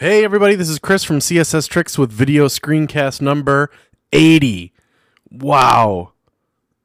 [0.00, 3.70] Hey, everybody, this is Chris from CSS Tricks with video screencast number
[4.14, 4.72] 80.
[5.30, 6.12] Wow.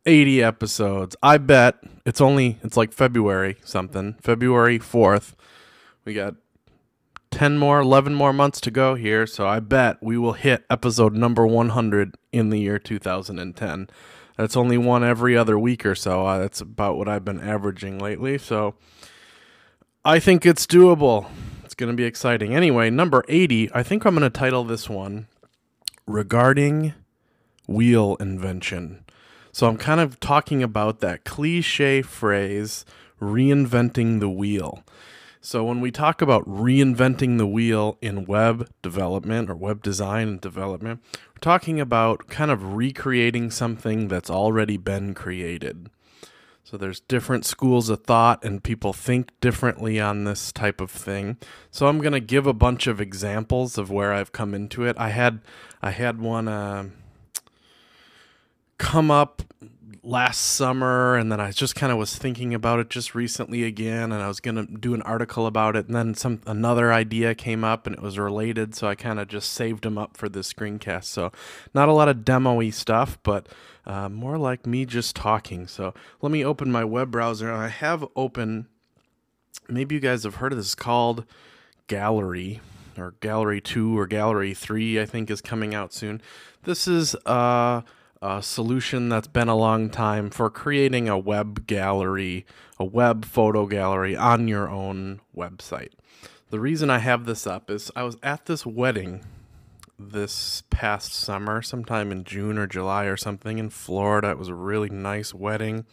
[0.05, 1.15] 80 episodes.
[1.23, 1.75] I bet
[2.05, 5.31] it's only, it's like February something, February 4th.
[6.03, 6.35] We got
[7.31, 11.13] 10 more, 11 more months to go here, so I bet we will hit episode
[11.13, 13.87] number 100 in the year 2010.
[14.35, 16.25] That's only one every other week or so.
[16.25, 18.75] Uh, that's about what I've been averaging lately, so
[20.03, 21.27] I think it's doable.
[21.75, 22.55] It's going to be exciting.
[22.55, 25.27] Anyway, number 80, I think I'm going to title this one
[26.07, 26.93] Regarding
[27.67, 29.03] Wheel Invention.
[29.51, 32.85] So I'm kind of talking about that cliche phrase,
[33.21, 34.85] reinventing the wheel.
[35.41, 40.39] So when we talk about reinventing the wheel in web development or web design and
[40.39, 45.89] development, we're talking about kind of recreating something that's already been created.
[46.65, 51.37] So there's different schools of thought and people think differently on this type of thing.
[51.69, 54.95] So I'm going to give a bunch of examples of where I've come into it.
[54.97, 55.41] I had
[55.83, 56.85] I had one uh,
[58.77, 59.41] come up
[60.05, 64.11] last summer and then I just kind of was thinking about it just recently again
[64.11, 67.33] and I was going to do an article about it and then some another idea
[67.33, 70.29] came up and it was related so I kind of just saved them up for
[70.29, 71.05] this screencast.
[71.05, 71.31] So
[71.73, 73.49] not a lot of demo-y stuff, but
[73.87, 75.65] uh, more like me just talking.
[75.65, 77.51] So let me open my web browser.
[77.51, 78.67] I have open
[79.67, 81.25] maybe you guys have heard of this called
[81.87, 82.61] Gallery
[82.95, 86.21] or Gallery 2 or Gallery 3 I think is coming out soon.
[86.63, 87.81] This is uh
[88.25, 92.43] a solution that's been a long time for creating a web gallery,
[92.79, 95.91] a web photo gallery on your own website.
[96.49, 99.23] The reason I have this up is I was at this wedding
[99.99, 104.31] this past summer, sometime in June or July or something in Florida.
[104.31, 105.85] It was a really nice wedding.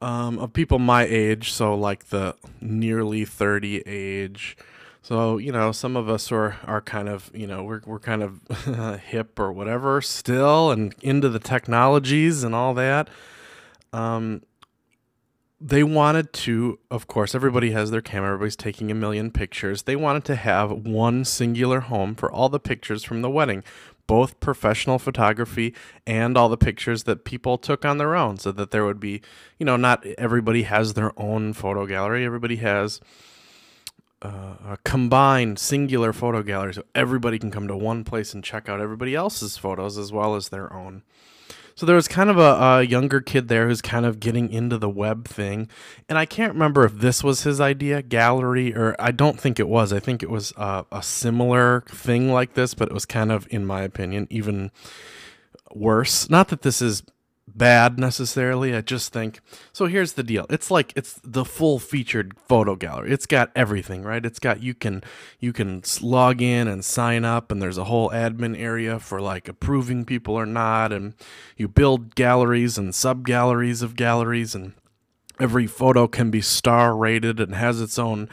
[0.00, 4.56] Um, of people my age, so like the nearly 30 age,
[5.02, 8.22] so you know, some of us are are kind of you know we're we're kind
[8.22, 13.10] of hip or whatever still, and into the technologies and all that.
[13.92, 14.42] Um,
[15.60, 19.82] they wanted to, of course, everybody has their camera, everybody's taking a million pictures.
[19.82, 23.62] They wanted to have one singular home for all the pictures from the wedding,
[24.08, 25.72] both professional photography
[26.04, 29.20] and all the pictures that people took on their own, so that there would be,
[29.58, 33.00] you know, not everybody has their own photo gallery, everybody has
[34.22, 38.68] uh, a combined singular photo gallery so everybody can come to one place and check
[38.68, 41.02] out everybody else's photos as well as their own.
[41.74, 44.78] So there was kind of a, a, younger kid there who's kind of getting into
[44.78, 45.68] the web thing.
[46.08, 49.68] And I can't remember if this was his idea, gallery, or I don't think it
[49.68, 49.92] was.
[49.92, 53.46] I think it was uh, a similar thing like this, but it was kind of,
[53.50, 54.70] in my opinion, even
[55.72, 56.28] worse.
[56.28, 57.02] Not that this is
[57.56, 58.74] bad necessarily.
[58.74, 59.40] I just think
[59.72, 59.86] so.
[59.86, 60.46] Here's the deal.
[60.50, 63.12] It's like it's the full featured photo gallery.
[63.12, 64.24] It's got everything, right?
[64.24, 65.02] It's got you can
[65.38, 69.48] you can log in and sign up, and there's a whole admin area for like
[69.48, 71.14] approving people or not, and
[71.56, 74.72] you build galleries and sub galleries of galleries, and
[75.40, 78.28] every photo can be star rated and has its own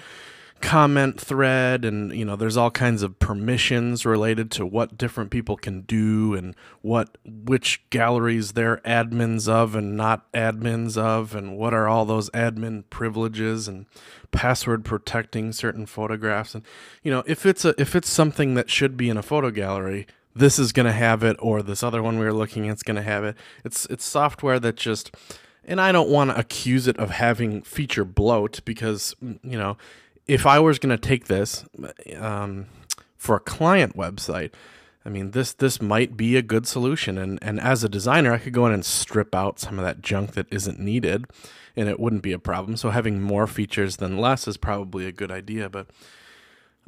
[0.62, 5.56] comment thread and you know there's all kinds of permissions related to what different people
[5.56, 11.74] can do and what which galleries they're admins of and not admins of and what
[11.74, 13.86] are all those admin privileges and
[14.31, 16.53] password protecting certain photographs.
[16.53, 16.64] And
[17.03, 20.08] you know if it's a if it's something that should be in a photo gallery
[20.36, 22.96] this is going to have it or this other one we were looking at going
[22.96, 23.36] to have it.
[23.64, 25.12] It's it's software that just
[25.66, 29.78] and I don't want to accuse it of having feature bloat because you know
[30.29, 31.66] if I was going to take this
[32.17, 32.67] um,
[33.17, 34.51] for a client website,
[35.03, 37.17] I mean this this might be a good solution.
[37.17, 40.01] And and as a designer, I could go in and strip out some of that
[40.01, 41.25] junk that isn't needed,
[41.75, 42.78] and it wouldn't be a problem.
[42.78, 45.68] So having more features than less is probably a good idea.
[45.68, 45.88] But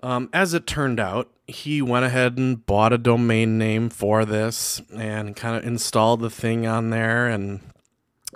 [0.04, 4.82] um, as it turned out, he went ahead and bought a domain name for this
[4.96, 7.60] and kind of installed the thing on there and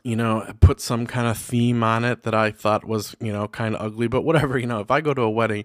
[0.06, 3.48] you know, put some kind of theme on it that I thought was, you know,
[3.48, 5.64] kind of ugly, but whatever, you know, if I go to a wedding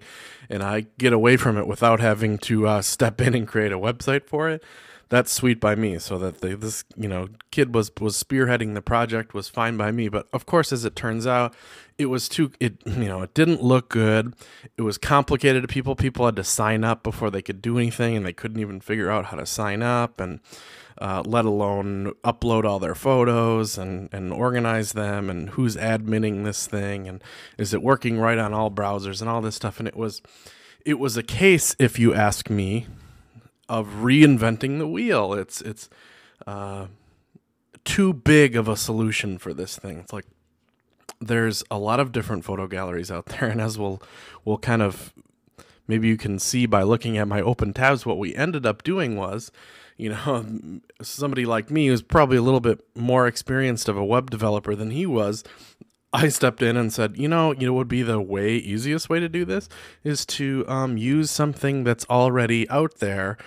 [0.49, 3.77] and I get away from it without having to uh, step in and create a
[3.77, 4.63] website for it,
[5.09, 5.99] that's sweet by me.
[5.99, 10.09] So that this, you know, kid was was spearheading the project was fine by me.
[10.09, 11.53] But of course, as it turns out,
[11.99, 14.33] it was too it you know it didn't look good.
[14.75, 15.95] It was complicated to people.
[15.95, 19.11] People had to sign up before they could do anything, and they couldn't even figure
[19.11, 20.39] out how to sign up and
[20.97, 26.67] uh, let alone upload all their photos and, and organize them and who's adminning this
[26.67, 27.23] thing and
[27.57, 29.79] is it working right on all browsers and all this stuff.
[29.79, 30.21] And it was
[30.85, 32.87] it was a case, if you ask me,
[33.69, 35.33] of reinventing the wheel.
[35.33, 35.89] It's it's
[36.45, 36.87] uh,
[37.85, 39.99] too big of a solution for this thing.
[39.99, 40.25] It's like
[41.19, 44.01] there's a lot of different photo galleries out there, and as we'll
[44.43, 45.13] we'll kind of
[45.87, 49.15] maybe you can see by looking at my open tabs what we ended up doing
[49.15, 49.51] was
[50.01, 54.29] you know somebody like me who's probably a little bit more experienced of a web
[54.29, 55.43] developer than he was
[56.13, 59.21] I stepped in and said, you know, you know, would be the way easiest way
[59.21, 59.69] to do this
[60.03, 63.37] is to um, use something that's already out there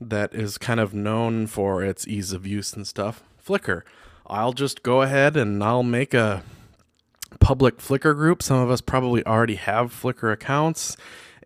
[0.00, 3.22] that is kind of known for its ease of use and stuff.
[3.46, 3.82] Flickr.
[4.26, 6.42] I'll just go ahead and I'll make a
[7.40, 8.42] public Flickr group.
[8.42, 10.96] Some of us probably already have Flickr accounts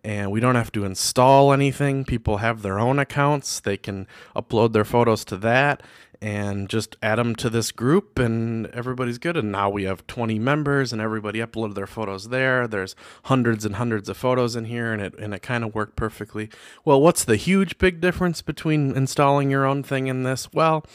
[0.03, 2.05] and we don't have to install anything.
[2.05, 3.59] People have their own accounts.
[3.59, 5.83] They can upload their photos to that
[6.21, 9.37] and just add them to this group and everybody's good.
[9.37, 12.67] And now we have 20 members and everybody uploaded their photos there.
[12.67, 15.95] There's hundreds and hundreds of photos in here and it and it kind of worked
[15.95, 16.49] perfectly.
[16.83, 20.51] Well what's the huge big difference between installing your own thing in this?
[20.51, 20.85] Well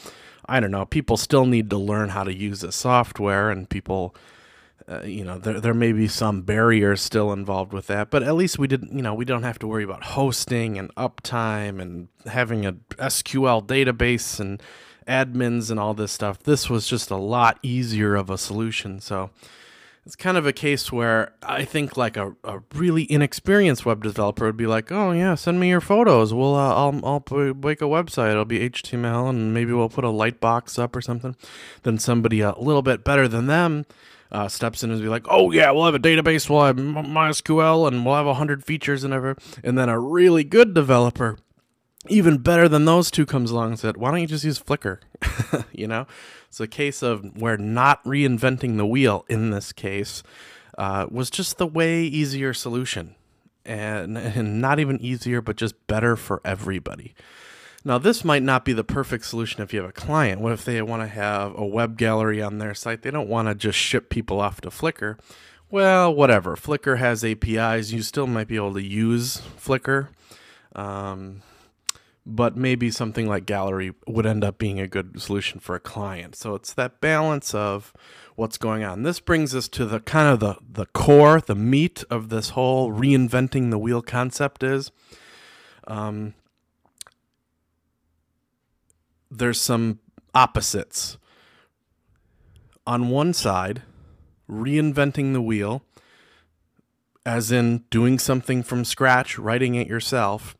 [0.47, 0.85] i don't know.
[0.85, 4.15] People still need to learn how to use the software and people
[4.87, 8.35] uh, you know there there may be some barriers still involved with that but at
[8.35, 12.07] least we didn't you know we don't have to worry about hosting and uptime and
[12.27, 14.61] having a SQL database and
[15.07, 16.39] admins and all this stuff.
[16.39, 18.99] This was just a lot easier of a solution.
[18.99, 19.29] So
[20.05, 24.45] it's kind of a case where I think like a, a really inexperienced web developer
[24.45, 26.33] would be like, oh yeah, send me your photos.
[26.33, 27.23] We'll uh, I'll I'll
[27.55, 28.31] make a website.
[28.31, 31.35] It'll be HTML and maybe we'll put a light box up or something.
[31.83, 33.85] Then somebody a little bit better than them.
[34.31, 37.87] Uh, steps in and be like, "Oh yeah, we'll have a database, we'll have MySQL,
[37.87, 41.37] and we'll have hundred features and ever." And then a really good developer
[42.07, 44.99] even better than those two comes along and said, why don't you just use Flickr?
[45.71, 46.05] you know,
[46.47, 50.23] it's a case of where not reinventing the wheel in this case
[50.77, 53.15] uh, was just the way easier solution.
[53.67, 57.15] And, and not even easier, but just better for everybody.
[57.87, 60.41] Now, this might not be the perfect solution if you have a client.
[60.41, 63.03] What if they want to have a web gallery on their site?
[63.03, 65.19] They don't want to just ship people off to Flickr.
[65.69, 66.55] Well, whatever.
[66.55, 67.91] Flickr has APIs.
[67.91, 70.07] You still might be able to use Flickr.
[70.75, 71.43] Um,
[72.25, 76.35] but maybe something like gallery would end up being a good solution for a client
[76.35, 77.93] so it's that balance of
[78.35, 82.03] what's going on this brings us to the kind of the the core the meat
[82.09, 84.91] of this whole reinventing the wheel concept is
[85.87, 86.33] um,
[89.37, 89.99] there's some
[90.33, 91.17] opposites
[92.85, 93.81] on one side
[94.49, 95.83] reinventing the wheel
[97.25, 100.55] as in doing something from scratch writing it yourself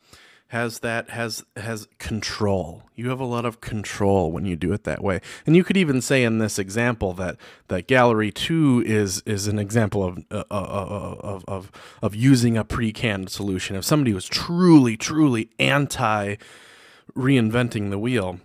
[0.48, 2.84] has that has has control.
[2.96, 5.20] You have a lot of control when you do it that way.
[5.46, 7.38] And you could even say in this example that
[7.68, 11.72] that gallery 2 is is an example of uh, uh, uh, of of
[12.02, 13.76] of using a pre-canned solution.
[13.76, 16.36] If somebody was truly truly anti
[17.16, 18.40] reinventing the wheel,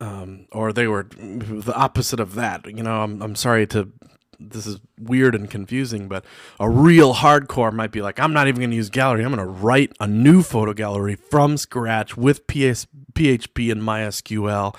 [0.00, 2.66] um, or they were the opposite of that.
[2.66, 3.90] You know, I'm, I'm sorry to
[4.38, 6.24] this is weird and confusing, but
[6.60, 9.24] a real hardcore might be like, I'm not even going to use gallery.
[9.24, 14.76] I'm going to write a new photo gallery from scratch with PS, PHP and MySQL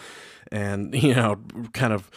[0.51, 1.39] and, you know,
[1.73, 2.09] kind of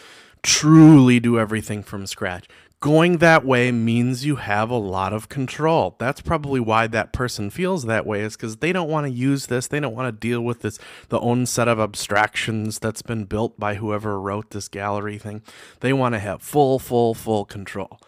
[0.43, 2.47] truly do everything from scratch
[2.81, 5.95] going that way means you have a lot of control.
[5.99, 9.45] That's probably why that person feels that way is because they don't want to use
[9.45, 9.67] this.
[9.67, 10.79] They don't want to deal with this,
[11.09, 15.43] the own set of abstractions that's been built by whoever wrote this gallery thing.
[15.79, 17.99] They want to have full, full, full control.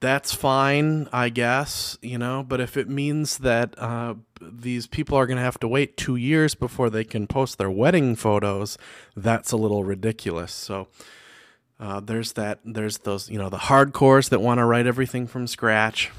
[0.00, 5.26] That's fine, I guess, you know, but if it means that uh, these people are
[5.26, 8.78] going to have to wait two years before they can post their wedding photos,
[9.16, 10.52] that's a little ridiculous.
[10.52, 10.86] So,
[11.82, 12.60] uh, there's that.
[12.64, 13.28] There's those.
[13.28, 16.12] You know, the hardcores that want to write everything from scratch.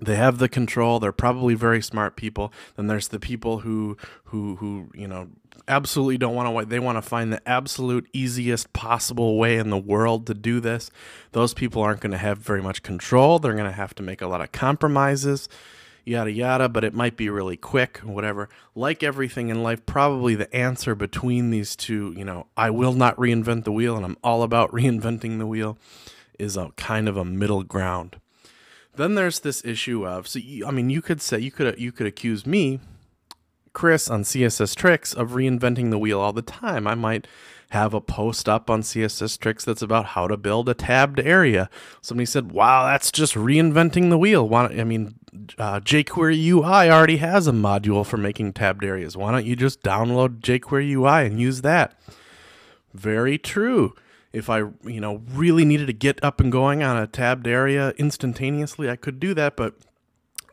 [0.00, 0.98] They have the control.
[0.98, 2.50] They're probably very smart people.
[2.74, 5.28] Then there's the people who who who you know
[5.68, 6.64] absolutely don't want to.
[6.64, 10.90] They want to find the absolute easiest possible way in the world to do this.
[11.32, 13.38] Those people aren't going to have very much control.
[13.38, 15.46] They're going to have to make a lot of compromises
[16.04, 18.48] yada yada, but it might be really quick, whatever.
[18.74, 23.16] Like everything in life, probably the answer between these two, you know, I will not
[23.16, 25.78] reinvent the wheel and I'm all about reinventing the wheel,
[26.38, 28.16] is a kind of a middle ground.
[28.94, 31.92] Then there's this issue of so you, I mean you could say you could you
[31.92, 32.78] could accuse me
[33.72, 36.86] Chris on CSS Tricks of reinventing the wheel all the time.
[36.86, 37.26] I might
[37.72, 41.70] have a post up on CSS Tricks that's about how to build a tabbed area.
[42.02, 45.14] Somebody said, "Wow, that's just reinventing the wheel." Why I mean,
[45.58, 49.16] uh, jQuery UI already has a module for making tabbed areas.
[49.16, 51.98] Why don't you just download jQuery UI and use that?
[52.92, 53.94] Very true.
[54.34, 57.94] If I, you know, really needed to get up and going on a tabbed area
[57.96, 59.74] instantaneously, I could do that, but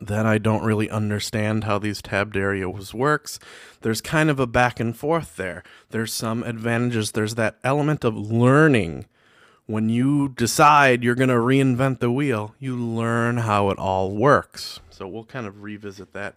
[0.00, 3.38] then I don't really understand how these tabbed areas works.
[3.82, 5.62] There's kind of a back and forth there.
[5.90, 7.12] There's some advantages.
[7.12, 9.06] There's that element of learning
[9.70, 14.80] when you decide you're going to reinvent the wheel, you learn how it all works.
[14.90, 16.34] So we'll kind of revisit that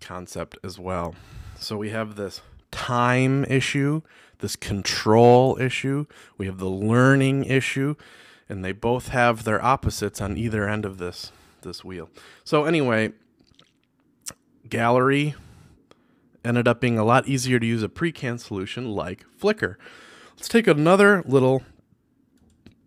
[0.00, 1.14] concept as well.
[1.56, 2.40] So we have this
[2.72, 4.02] time issue,
[4.40, 7.94] this control issue, we have the learning issue,
[8.48, 11.30] and they both have their opposites on either end of this
[11.62, 12.10] this wheel.
[12.44, 13.12] So anyway,
[14.68, 15.34] gallery
[16.44, 19.76] ended up being a lot easier to use a pre-canned solution like Flickr.
[20.36, 21.62] Let's take another little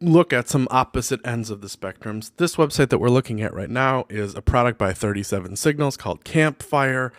[0.02, 2.32] look at some opposite ends of the spectrums.
[2.38, 6.24] This website that we're looking at right now is a product by 37 Signals called
[6.24, 7.14] Campfire.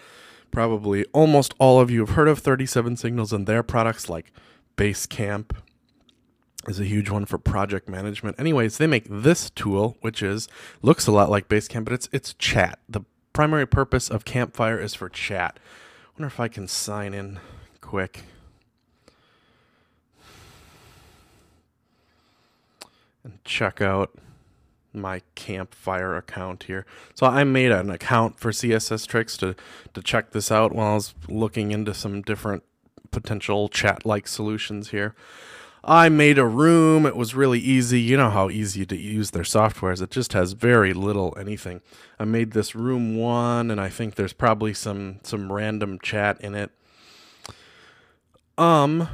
[0.51, 4.33] Probably almost all of you have heard of 37 Signals and their products like
[4.77, 5.57] Basecamp
[6.69, 8.39] is a huge one for project management.
[8.39, 10.49] Anyways, they make this tool which is
[10.83, 12.79] looks a lot like Basecamp but it's it's chat.
[12.89, 15.59] The primary purpose of Campfire is for chat.
[16.19, 17.39] Wonder if I can sign in
[17.81, 18.25] quick.
[23.27, 24.13] and check out
[24.93, 26.87] my campfire account here.
[27.15, 29.57] So I made an account for CSS Tricks to
[29.93, 32.63] to check this out while I was looking into some different
[33.11, 35.15] potential chat like solutions here.
[35.89, 37.07] I made a room.
[37.07, 38.01] It was really easy.
[38.01, 40.01] You know how easy to use their software is.
[40.01, 41.81] It just has very little anything.
[42.19, 46.57] I made this room one and I think there's probably some some random chat in
[46.57, 46.73] it.
[48.59, 49.09] Um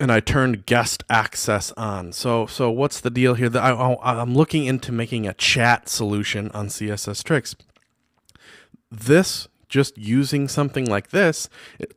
[0.00, 2.12] and I turned guest access on.
[2.12, 3.50] So so what's the deal here?
[3.50, 7.54] That I, I'm looking into making a chat solution on CSS Tricks.
[8.90, 11.48] This just using something like this,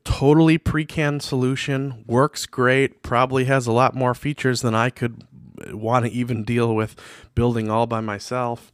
[0.06, 3.04] totally pre-canned solution works great.
[3.04, 5.28] Probably has a lot more features than I could
[5.72, 6.96] want to even deal with
[7.36, 8.72] building all by myself.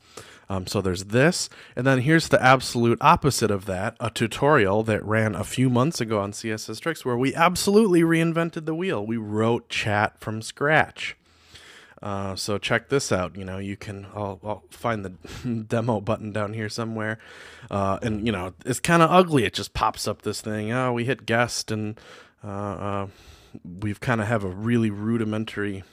[0.49, 5.03] Um, so there's this, and then here's the absolute opposite of that a tutorial that
[5.03, 9.03] ran a few months ago on CSS Tricks where we absolutely reinvented the wheel.
[9.05, 11.15] We wrote chat from scratch.
[12.01, 13.35] Uh, so check this out.
[13.35, 14.07] You know, you can.
[14.15, 17.19] I'll, I'll find the demo button down here somewhere,
[17.69, 19.45] uh, and you know it's kind of ugly.
[19.45, 20.71] It just pops up this thing.
[20.71, 21.99] Oh, we hit guest, and
[22.43, 23.07] uh, uh
[23.81, 25.83] we've kind of have a really rudimentary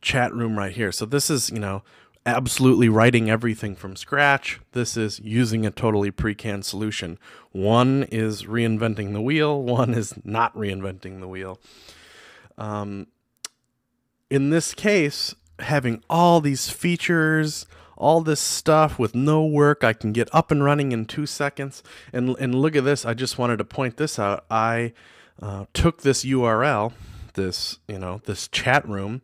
[0.00, 0.90] chat room right here.
[0.90, 1.82] So this is you know
[2.26, 4.60] absolutely writing everything from scratch.
[4.72, 7.18] This is using a totally pre canned solution.
[7.52, 11.60] One is reinventing the wheel, one is not reinventing the wheel.
[12.56, 13.08] Um,
[14.34, 20.12] in this case, having all these features, all this stuff with no work, I can
[20.12, 21.84] get up and running in two seconds.
[22.12, 24.44] And, and look at this, I just wanted to point this out.
[24.50, 24.92] I
[25.40, 26.94] uh, took this URL,
[27.34, 29.22] this, you know, this chat room,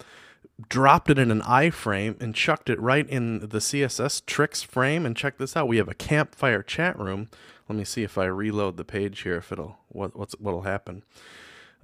[0.69, 5.05] dropped it in an iframe and chucked it right in the CSS tricks frame.
[5.05, 5.67] And check this out.
[5.67, 7.31] We have a campfire chat room.
[7.69, 11.02] Let me see if I reload the page here, if it'll, what, what's, what'll happen.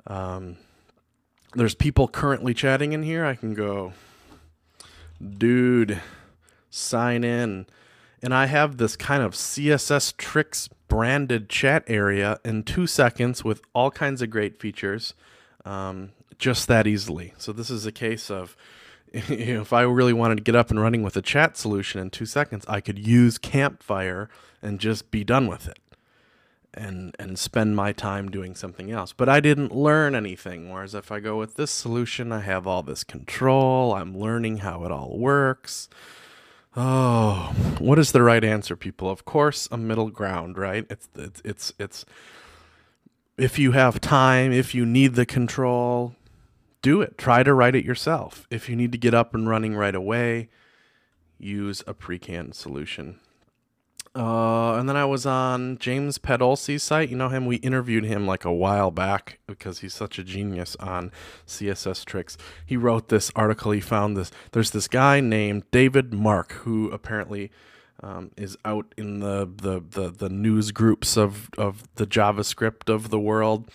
[0.06, 0.58] Um,
[1.54, 3.24] there's people currently chatting in here.
[3.24, 3.92] I can go,
[5.38, 6.00] dude,
[6.70, 7.66] sign in.
[8.22, 13.60] And I have this kind of CSS tricks branded chat area in two seconds with
[13.74, 15.14] all kinds of great features.
[15.64, 17.32] Um, just that easily.
[17.38, 18.56] So this is a case of
[19.12, 22.00] you know, if I really wanted to get up and running with a chat solution
[22.00, 24.28] in two seconds, I could use Campfire
[24.60, 25.78] and just be done with it
[26.76, 29.12] and and spend my time doing something else.
[29.12, 30.70] But I didn't learn anything.
[30.70, 33.94] Whereas if I go with this solution, I have all this control.
[33.94, 35.88] I'm learning how it all works.
[36.76, 39.08] Oh, what is the right answer, people?
[39.08, 40.86] Of course, a middle ground, right?
[40.90, 42.04] It's it's it's it's
[43.38, 46.14] if you have time, if you need the control,
[46.82, 47.16] do it.
[47.16, 48.46] Try to write it yourself.
[48.50, 50.48] If you need to get up and running right away,
[51.38, 53.20] use a pre-canned solution.
[54.16, 57.10] Uh, and then I was on James Padolsey's site.
[57.10, 57.44] You know him?
[57.44, 61.12] We interviewed him like a while back because he's such a genius on
[61.46, 62.38] CSS tricks.
[62.64, 63.72] He wrote this article.
[63.72, 64.30] He found this.
[64.52, 67.50] There's this guy named David Mark who apparently
[68.02, 73.10] um, is out in the, the, the, the news groups of, of the JavaScript of
[73.10, 73.70] the world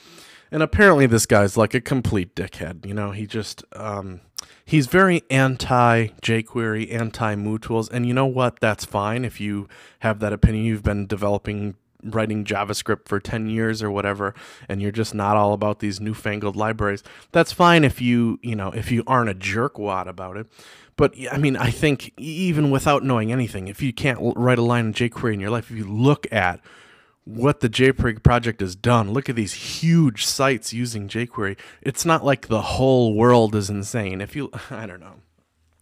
[0.51, 2.85] and apparently this guy's like a complete dickhead.
[2.85, 4.21] You know, he just um,
[4.65, 8.59] he's very anti jQuery, anti MooTools, and you know what?
[8.59, 9.67] That's fine if you
[9.99, 10.65] have that opinion.
[10.65, 14.33] You've been developing writing JavaScript for 10 years or whatever
[14.67, 17.03] and you're just not all about these newfangled libraries.
[17.31, 20.47] That's fine if you, you know, if you aren't a jerkwad about it.
[20.95, 24.87] But I mean, I think even without knowing anything, if you can't write a line
[24.87, 26.59] in jQuery in your life, if you look at
[27.25, 29.11] what the jQuery project has done.
[29.11, 31.57] Look at these huge sites using jQuery.
[31.81, 34.21] It's not like the whole world is insane.
[34.21, 35.15] If you, I don't know.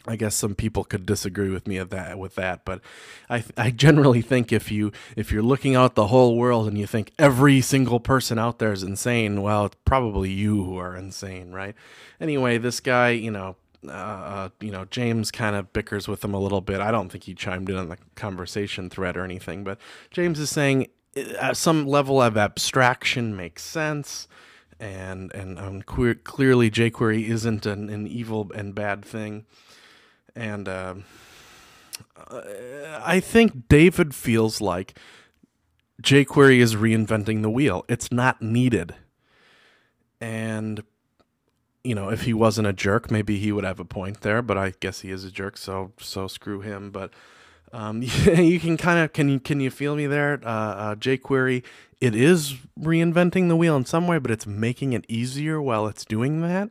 [0.07, 2.79] I guess some people could disagree with me at that with that, but
[3.29, 6.87] I I generally think if you if you're looking out the whole world and you
[6.87, 11.51] think every single person out there is insane, well, it's probably you who are insane,
[11.51, 11.75] right?
[12.19, 16.33] Anyway, this guy, you know, uh, uh you know, James kind of bickers with him
[16.33, 16.79] a little bit.
[16.79, 19.77] I don't think he chimed in on the conversation thread or anything, but
[20.11, 20.87] James is saying
[21.39, 24.27] uh, some level of abstraction makes sense
[24.79, 29.45] and and um, clearly jQuery isn't an, an evil and bad thing
[30.35, 30.95] and uh,
[33.01, 34.97] I think David feels like
[36.01, 37.85] jQuery is reinventing the wheel.
[37.89, 38.95] It's not needed.
[40.21, 40.83] And,
[41.83, 44.57] you know, if he wasn't a jerk, maybe he would have a point there, but
[44.57, 46.91] I guess he is a jerk, so so screw him.
[46.91, 47.11] But
[47.73, 50.39] um, you can kind of can you can you feel me there?
[50.43, 51.63] Uh, uh, jQuery,
[52.01, 56.05] it is reinventing the wheel in some way, but it's making it easier while it's
[56.05, 56.69] doing that.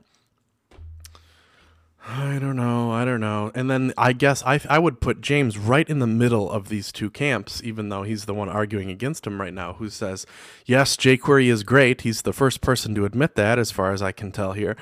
[2.10, 2.90] I don't know.
[2.90, 3.52] I don't know.
[3.54, 6.90] And then I guess I I would put James right in the middle of these
[6.90, 10.24] two camps, even though he's the one arguing against him right now, who says,
[10.64, 12.00] yes, jQuery is great.
[12.00, 14.74] He's the first person to admit that, as far as I can tell here.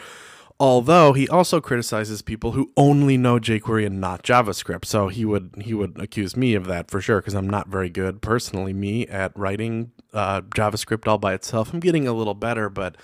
[0.58, 5.54] Although he also criticizes people who only know jQuery and not JavaScript, so he would
[5.60, 8.72] he would accuse me of that for sure because I'm not very good personally.
[8.72, 12.96] Me at writing uh, JavaScript all by itself, I'm getting a little better, but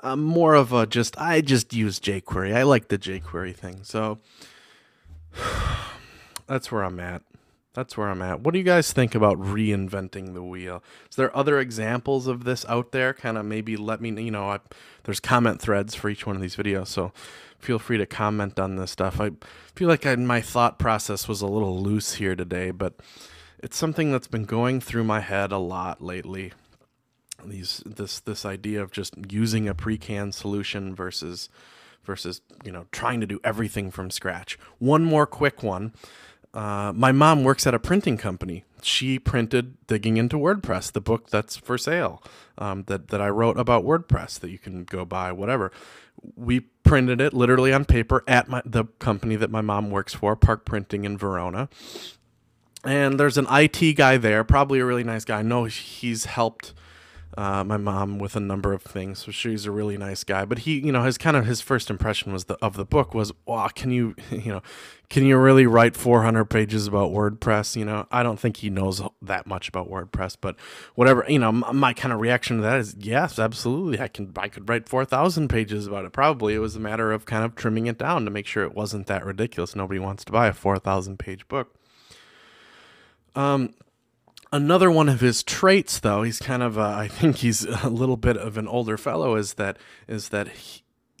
[0.00, 2.54] I'm more of a just I just use jQuery.
[2.54, 3.80] I like the jQuery thing.
[3.82, 4.18] So
[6.46, 7.22] that's where I'm at.
[7.72, 8.40] That's where I'm at.
[8.40, 10.82] What do you guys think about reinventing the wheel?
[11.08, 13.14] Is there other examples of this out there?
[13.14, 14.58] Kind of maybe let me you know, I,
[15.04, 17.12] there's comment threads for each one of these videos, so
[17.58, 19.20] feel free to comment on this stuff.
[19.20, 19.30] I
[19.74, 22.94] feel like I, my thought process was a little loose here today, but
[23.60, 26.52] it's something that's been going through my head a lot lately
[27.46, 31.48] these this this idea of just using a pre-canned solution versus
[32.04, 34.58] versus you know trying to do everything from scratch.
[34.78, 35.92] One more quick one.
[36.52, 38.64] Uh, my mom works at a printing company.
[38.82, 42.22] She printed Digging into WordPress, the book that's for sale
[42.58, 45.70] um, that that I wrote about WordPress that you can go buy, whatever.
[46.36, 50.36] We printed it literally on paper at my, the company that my mom works for,
[50.36, 51.68] Park Printing in Verona.
[52.84, 55.40] And there's an IT guy there, probably a really nice guy.
[55.40, 56.72] I know he's helped
[57.36, 59.20] uh, my mom with a number of things.
[59.20, 60.44] So she's a really nice guy.
[60.44, 63.14] But he, you know, his kind of his first impression was the of the book
[63.14, 64.62] was, wow, can you, you know,
[65.08, 67.76] can you really write 400 pages about WordPress?
[67.76, 70.56] You know, I don't think he knows that much about WordPress, but
[70.94, 74.32] whatever, you know, my, my kind of reaction to that is, yes, absolutely, I can,
[74.36, 76.12] I could write 4,000 pages about it.
[76.12, 78.74] Probably it was a matter of kind of trimming it down to make sure it
[78.74, 79.76] wasn't that ridiculous.
[79.76, 81.74] Nobody wants to buy a 4,000 page book.
[83.36, 83.74] Um,
[84.52, 88.16] Another one of his traits, though, he's kind of, uh, I think he's a little
[88.16, 89.76] bit of an older fellow, is that
[90.08, 90.48] is that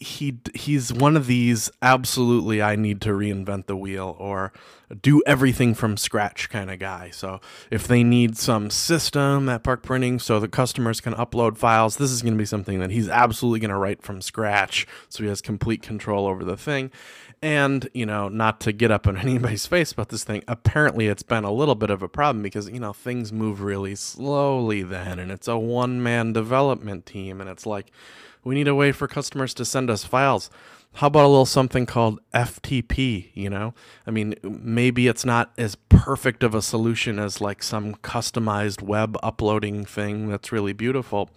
[0.00, 4.50] he he's one of these absolutely I need to reinvent the wheel or
[5.02, 7.10] do everything from scratch kind of guy.
[7.10, 11.98] So if they need some system at Park Printing so the customers can upload files,
[11.98, 15.22] this is going to be something that he's absolutely going to write from scratch so
[15.22, 16.90] he has complete control over the thing.
[17.42, 21.22] And, you know, not to get up in anybody's face about this thing, apparently it's
[21.22, 25.18] been a little bit of a problem because, you know, things move really slowly then
[25.18, 27.92] and it's a one man development team and it's like
[28.44, 30.50] we need a way for customers to send us files.
[30.94, 33.74] How about a little something called FTP, you know?
[34.06, 39.16] I mean, maybe it's not as perfect of a solution as like some customized web
[39.22, 41.30] uploading thing that's really beautiful.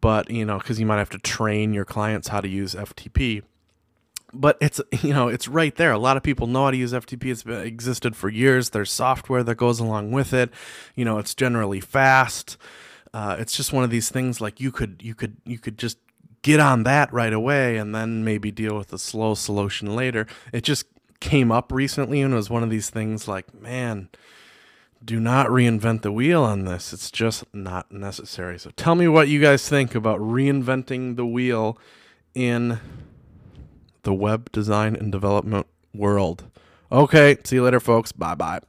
[0.00, 3.42] But, you know, cuz you might have to train your clients how to use FTP
[4.32, 6.92] but it's you know it's right there a lot of people know how to use
[6.92, 10.50] ftp it's been, existed for years there's software that goes along with it
[10.94, 12.56] you know it's generally fast
[13.14, 15.96] uh, it's just one of these things like you could you could you could just
[16.42, 20.26] get on that right away and then maybe deal with the slow solution later.
[20.52, 20.86] It just
[21.20, 24.08] came up recently and it was one of these things like, man,
[25.04, 26.92] do not reinvent the wheel on this.
[26.92, 28.58] It's just not necessary.
[28.58, 31.78] So tell me what you guys think about reinventing the wheel
[32.34, 32.80] in
[34.02, 36.44] the web design and development world.
[36.90, 38.12] Okay, see you later, folks.
[38.12, 38.60] Bye bye.